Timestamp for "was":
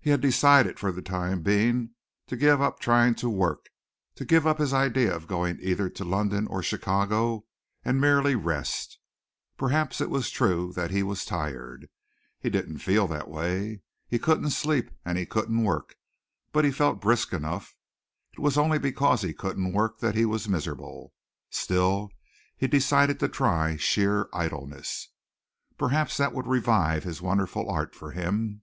10.10-10.30, 11.04-11.24, 18.40-18.58, 20.24-20.48